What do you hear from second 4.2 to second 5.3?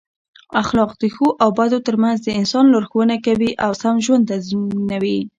تضمینوي.